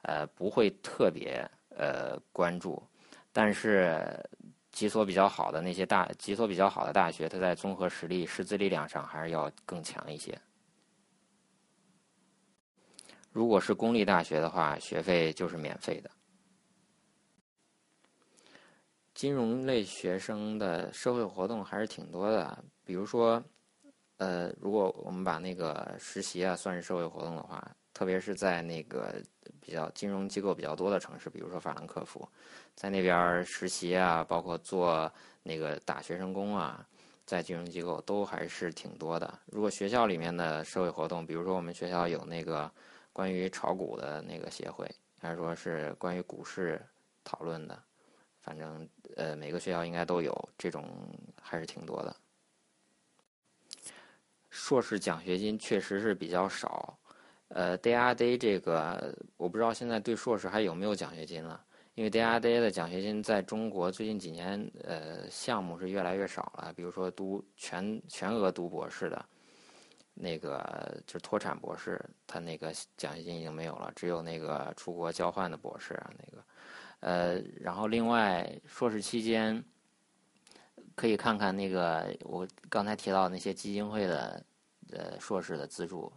[0.04, 2.82] 呃不会特别呃关注，
[3.34, 4.18] 但是。
[4.72, 10.40] 几所比较好的那些大，几所比较好的大学，它在综合实力、师资力量上还是要更强一些。
[13.34, 16.10] 如果是公立大学的话，学费就是免费的。
[19.14, 23.42] 金融类学生的社会活动还是挺多的，比如说，
[24.18, 29.16] 呃，如果我们把那个实习啊算是社会活动的话，特别是在那个
[29.62, 32.28] 比较金融机构比较多的城市，比如说法兰克福。
[32.76, 35.10] 在那边实习啊，包括做
[35.42, 36.86] 那个打学生工啊，
[37.26, 39.40] 在金融机构都还是挺多的。
[39.46, 42.70] 如果学校里面的社会活动，比如说我们学校有那个
[43.14, 44.86] 关于炒股的那个协会，
[45.18, 46.86] 还是说是关于股市
[47.24, 47.82] 讨论的，
[48.42, 50.86] 反正呃每个学校应该都有这种，
[51.42, 52.14] 还是挺多的。
[54.52, 56.96] 硕士奖学金确实是比较少，
[57.48, 61.66] 呃，Day Day 这个我不知道现在对硕士还有没有奖学金了。
[61.96, 66.72] 因为 DRD 的奖学金在中国最近几年，呃，项目是越来越少了。
[66.74, 69.24] 比如说读全全额读博士的，
[70.14, 76.44] 那个就是脱产博士，他那个奖学金已经没有了，只有那个出国交换的博士啊，那个，
[77.02, 79.62] 呃，然后另外硕士期间
[80.96, 84.44] 可以看看那个我刚才提到那些基金会的
[84.92, 86.12] 呃硕士的资助。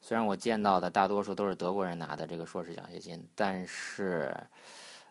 [0.00, 4.34] 虽然我见到的大多数都是德国人拿的这个硕士奖学金，但是。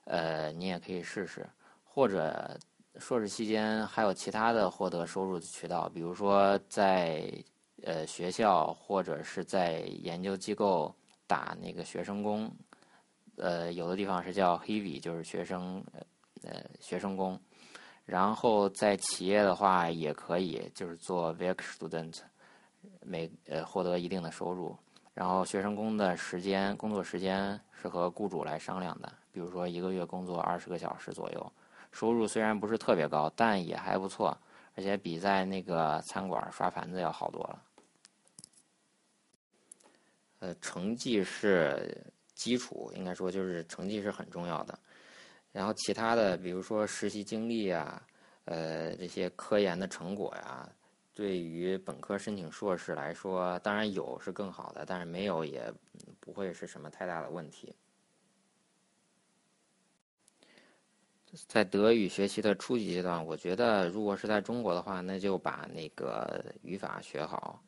[0.10, 1.46] 呃，你也可以试试，
[1.84, 2.58] 或者
[2.98, 7.30] 硕士期间还有其他的获得收入的渠道，比如说在
[7.84, 10.96] 呃学校或者是在研究机构
[11.28, 12.50] 打那个学生工，
[13.36, 15.84] 呃，有的地方是叫 Heavy，就是学生
[16.44, 17.38] 呃学生工，
[18.08, 22.20] 然后在企业的话也可以，就是做 Work Student，
[23.02, 24.78] 每呃获得一定的收入，
[25.14, 29.12] 然后学生工的时间工作时间是和雇主来商量的。
[29.34, 31.52] 比如说一个月工作二十个小时左右，
[31.92, 34.36] 收入虽然不是特别高，但也还不错，
[34.76, 37.62] 而且比在那个餐馆刷盘子要好多了。
[40.40, 42.02] 呃，成绩是
[42.36, 44.80] 基础，应该说就是成绩是很重要的。
[45.52, 48.02] 然后其他的，比如说实习经历啊，
[48.46, 50.70] 呃，这些科研的成果呀，
[51.14, 55.74] 对于本科申请硕士来说，当然有是更好的，但是没有也
[56.20, 57.76] 不会是什么太大的问题。
[61.48, 67.62] 在德语学习的初级阶段，我觉得如果是在中国的话，那就把那个语法学好，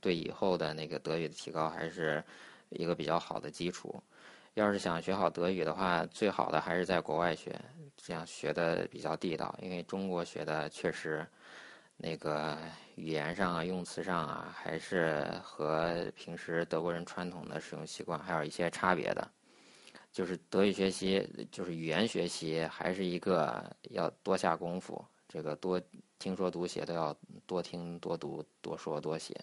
[0.00, 2.22] 对以后的那个德语的提高还是
[2.70, 4.02] 一个比较好的基础。
[4.56, 7.54] 要是想学好德语的话，最好的还是在国外学，
[7.94, 9.54] 这样学的比较地道。
[9.60, 11.26] 因为中国学的确实
[11.98, 12.56] 那个
[12.94, 19.30] 语言上啊、用词上啊，还是和平时德国人传统的使用习惯还有一些差别的。
[20.10, 25.78] 就是德语学习，就是语言学习，还是一个要多下功夫，这个多
[26.18, 29.38] 听说读写都要多听多读多说多写。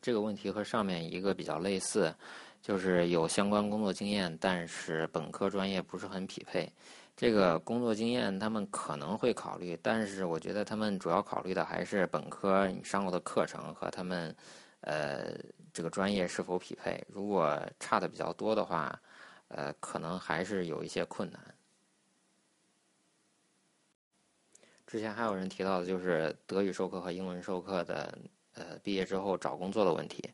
[0.00, 2.14] 这个问题和上面一个比较类似，
[2.62, 6.70] 就是有相关工作经验，但是本科专业不是很匹配。
[7.16, 14.34] 这个工作经验他们可能会考虑，但是我觉得他们主要考虑的还是本科你上过的课程和他们，
[14.80, 15.32] 呃，
[15.72, 17.00] 这个专业是否匹配。
[17.08, 19.00] 如果差的比较多的话，
[19.48, 21.40] 呃，可能还是有一些困难。
[24.86, 28.16] 之前还有人提到的就是德语授课和英文授课的，
[28.54, 30.30] 呃，毕业之后找工作的问题。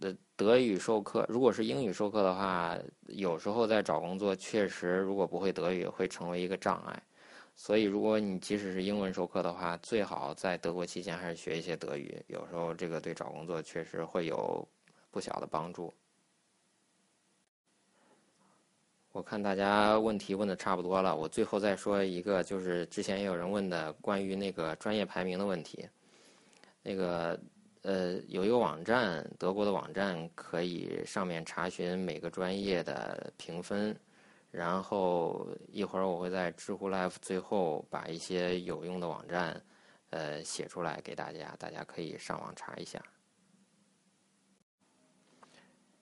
[0.00, 2.76] 的德语授课，如果是英语授课的话，
[3.06, 7.02] 有时候在找工作确实，如果不会德语，会成为一个障碍。
[7.54, 12.20] 所以，如果你即使是英文授课的话，最好在德国期间还是学一些德语。
[12.26, 14.66] 有时候这个对找工作确实会有
[15.10, 15.92] 不小的帮助。
[19.10, 25.88] 我看大家问题问的差不多了，我最后再说一个，就是之前也有人问的关于那个专业排名的问题，
[26.82, 27.38] 那个。
[27.82, 33.96] 呃，有一个网站，德国的网站，可以上面查询每个专业的评分。
[34.50, 39.64] 然后一会儿我会在知乎 Live 最后把一些有用的网站，
[40.10, 43.00] 呃，写出来给大家，大家可以上网查一下。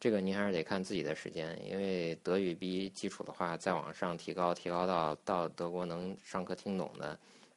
[0.00, 7.16] 这个您还是得看自己的时间，因为德语 B 基础的话，再往上提高，提高到到德国能上课听懂的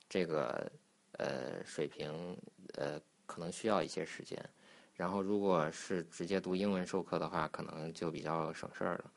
[0.10, 0.70] 这个
[1.14, 2.38] 呃水平，
[2.76, 3.00] 呃。
[3.30, 4.44] 可能需要一些时间，
[4.96, 9.12] 然后如果是直接读英文授课的话，可能就比较省事儿了。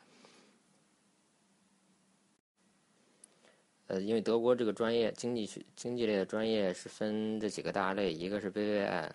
[3.86, 9.10] 呃，因为德国这个专业经济学、经济类的专业是分这几个大类，一个是 BWI，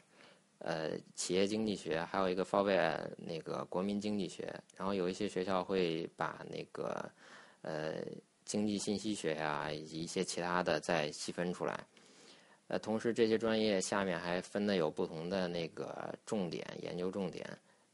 [0.58, 4.52] 呃，企业经济学，还有一个 VWI，那个国民经济学。
[4.76, 7.08] 然后有一些学校会把那个
[7.62, 8.04] 呃
[8.46, 11.86] 经济信息学呀，以及一些其他的再细分出来。
[12.68, 17.46] 呃，同时这些专业下面还分的有不同的那个重点研究重点，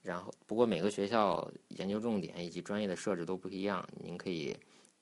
[0.01, 4.57] 然后不过每个学校研究重点以及专业的设置都不一样，您可以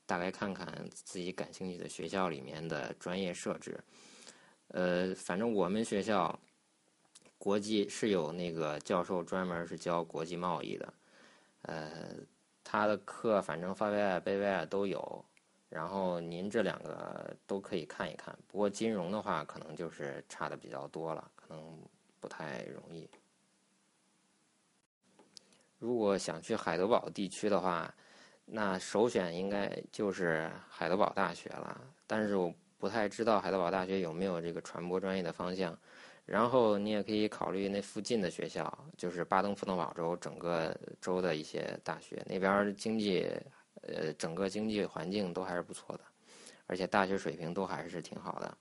[0.05, 3.79] 大概看看自己感兴趣的学校里面的专业设置。
[4.67, 6.37] 呃，反正我们学校
[7.37, 10.93] 国际是有那个教授专门是教国际贸易的，
[11.61, 12.15] 呃，
[12.63, 15.23] 他的课反正发外、背外都有。
[15.71, 21.79] 然后您这两个都可以看一看，不过金融的话可能就是差的比较多了，可能
[22.19, 23.09] 不太容易。
[25.79, 27.95] 如果想去海德堡地区的话，
[28.43, 31.79] 那首选应该就是海德堡大学了。
[32.05, 35.75] 但是我不太知道海德堡大学有没有这个传播专业的方向。
[36.25, 43.25] 然后你也可以考虑那附近的学校，就是巴登符腾堡州整个州的一些大学，那边经济。
[43.81, 46.03] 呃，整个经济环境都还是不错的，
[46.67, 48.57] 而且大学水平都还是挺好的，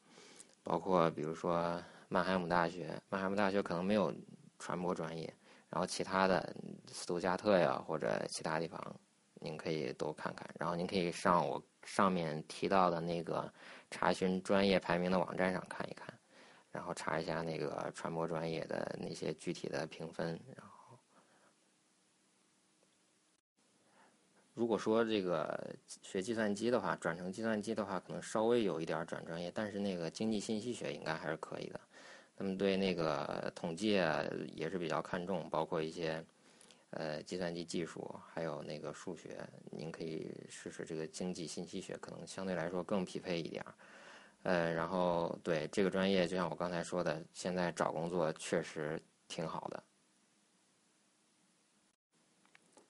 [0.63, 4.13] 包括比如说曼海姆大学，曼海姆大学可能没有
[4.59, 5.33] 传播专业，
[5.69, 6.55] 然后其他的
[6.89, 8.81] 斯图加特呀或者其他地方，
[9.35, 13.53] 您可以都看看，然后您可以上我上面提到的那个
[13.91, 16.13] 查询专业排名的网站上看一看，
[16.73, 20.39] 然后查一下那个传播专业的那些具体的评分，
[24.61, 31.81] 如果说这个学计算机的话，转成计算机的话，可能稍微有一点转专业，但是那个经济信息学应该还是可以的。
[32.37, 34.23] 他们对那个统计啊
[34.55, 36.23] 也是比较看重，包括一些
[36.91, 39.35] 呃计算机技术，还有那个数学，
[39.71, 43.65] 您可以试试这个经济信息学，可能相对来说更匹配一点。
[44.43, 49.83] 呃，然后对这个专业，就像我刚才说的，现在找工作确实挺好的。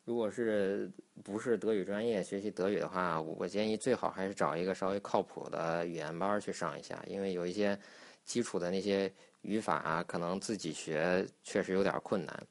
[0.07, 0.91] 如果是
[1.23, 7.79] 不是德语专业学习德语的话，我建议最好还是找一个稍微靠谱的语言班去上一下，因为有一些
[8.25, 9.13] 基础的那些
[9.43, 12.47] 语法可能自己学确实有点困难。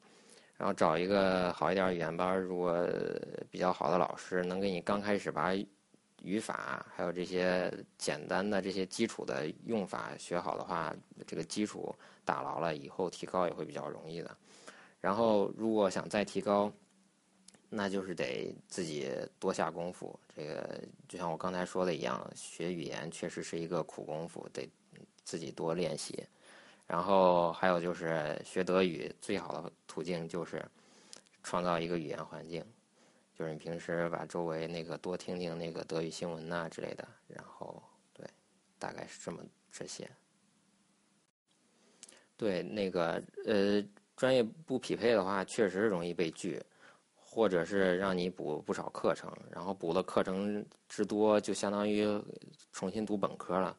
[0.56, 2.86] 然后找一个好一点语言班，如果
[3.50, 5.54] 比较好的老师能给你刚开始把
[6.22, 10.94] 语法还有这些简单的这些基础的用法学好的话，
[11.26, 11.94] 这个基础
[12.26, 14.36] 打牢了，以后提高也会比较容易的。
[15.00, 16.70] 然后如果想再提高，
[17.70, 19.08] 那就是得自己
[19.38, 20.18] 多下功夫。
[20.36, 24.68] 这个就像我刚才说的一样，学语言确实是一个苦功夫，得
[25.24, 26.22] 自己多练习。
[26.86, 30.60] 然后还有就是学德语最好的途径就是
[31.42, 32.64] 创造一个语言环境，
[33.38, 37.06] 就是你平时把周围那个多听听那个德语新闻呐之类的。
[37.28, 37.80] 然后
[38.12, 38.26] 对，
[38.78, 39.40] 大概是这么
[39.70, 40.10] 这些。
[42.36, 43.80] 对，那个呃，
[44.16, 46.60] 专业不匹配的话，确实容易被拒，
[47.40, 52.06] 或者是让你补不少课程，然后补的课程之多，就相当于
[52.70, 53.74] 重新读本科了。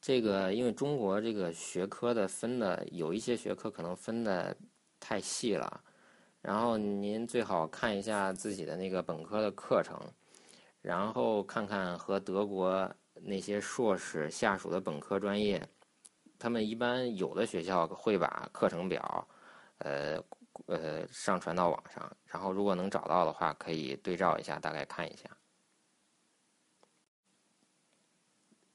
[0.00, 4.56] 这个因为中国这个学科的分的有一些学科可能分的
[4.98, 5.84] 太细了，
[6.40, 10.00] 然后您最好看一下自己的那个本科的课程，
[10.80, 15.68] 然后看看和德国那些硕士下属的本科专业。
[16.38, 19.28] 他们一般有的学校会把课程表，
[19.80, 20.18] 呃
[20.66, 25.28] 呃上传到网上，然后如果能找到的话，可以对照一下，大概看一下。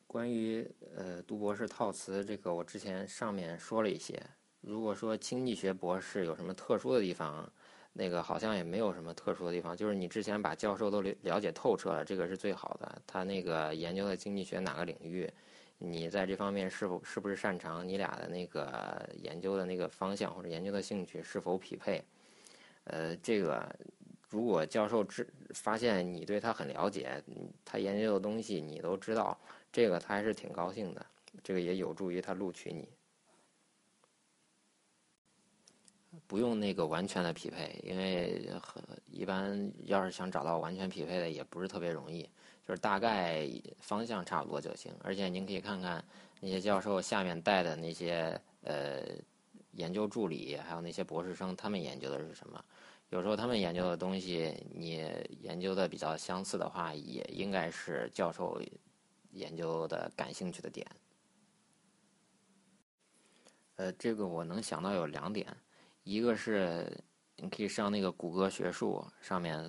[0.05, 4.21] 关于呃读博士套词这个，我之前上面说了一些。
[4.61, 7.51] 如果说经济学博士有什么特殊的地方，
[7.93, 13.01] 那个好像也没有什么特殊的地方，就是你之前把教授都了了解透彻了，这个是最好的。
[13.05, 15.31] 他那个研究的经济学哪个领域？
[15.79, 17.87] 你在这方面是否是不是擅长？
[17.87, 22.03] 你俩的那个研究的那个方向或者研究的兴趣是否匹配？
[22.85, 23.63] 呃，这个
[24.27, 27.23] 如果教授知发现你对他很了解，
[27.63, 29.37] 他研究的东西你都知道，
[29.71, 31.05] 这个他还是挺高兴的。
[31.43, 32.87] 这个也有助于他录取你。
[36.25, 42.27] 不用那个完全的匹配，因为很一般要是想找到完全匹配的，也不是特别容易。
[42.67, 43.49] 就是大概
[43.79, 46.03] 方向差不多就行，而且您可以看看
[46.41, 49.03] 那些教授下面带的那些呃
[49.71, 52.61] 研究助理，还有那些博士生，他们研究的是什么？
[53.09, 55.09] 有时候他们研究的东西，你
[55.39, 58.61] 研究的比较相似的话，也应该是教授
[59.31, 60.85] 研究的感兴趣的点。
[63.77, 65.47] 呃，这个我能想到有两点，
[66.03, 66.85] 一个是。
[67.39, 69.63] 你可以上那个谷歌学术上面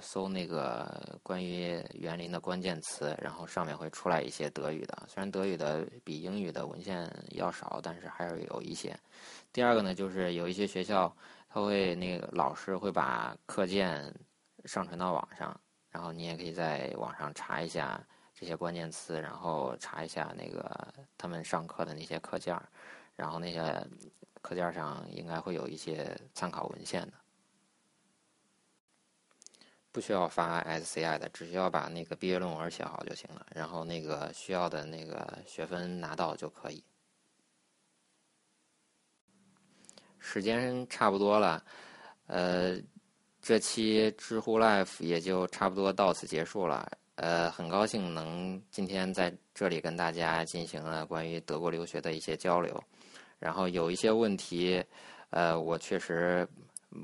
[0.00, 4.96] 搜那个关于园林的关键词，然后上面会出来一些德语的。
[5.08, 8.96] 虽然德语的比英语的文献要少，但是还是有一些。
[9.52, 11.12] 第二个呢，就是有一些学校，
[11.48, 14.14] 他会那个老师会把课件
[14.64, 15.60] 上传到网上，
[15.90, 18.00] 然后你也可以在网上查一下
[18.32, 22.56] 这些关键词，然后查一下那个他们上课的那些课件
[23.16, 23.84] 然后那些。
[24.48, 27.12] 课件上应该会有一些参考文献的，
[29.92, 36.82] 不需要发 SCI 的，只需要把那个毕业论文写好就行了，然后那个需要的那个学分拿到就可以。
[40.18, 41.62] 时间差不多了，
[42.26, 42.80] 呃，
[43.42, 46.90] 这期知乎 Live 也就差不多到此结束了。
[47.16, 52.82] 呃，很高兴能今天在这里跟大家进行了关于德国留学的一些交流。
[53.38, 54.82] 然后有一些问题，
[55.30, 56.46] 呃，我确实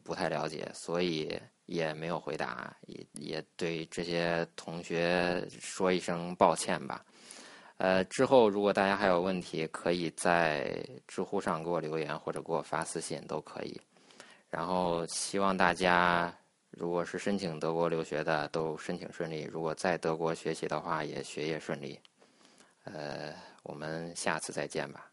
[0.02, 7.04] 不太了解，所以也没有回答，也也对这些同学说一声抱歉吧。
[7.76, 13.80] 呃，之后如果大家还有问题，可以在知乎上给我留言，或者给我发私信都可以。
[14.48, 16.32] 然后希望大家
[16.70, 21.98] 如果是申请德国留学的，都申请顺利；如果在德国学习的话，也学业顺利。
[22.84, 25.10] 呃，我们下次再见吧。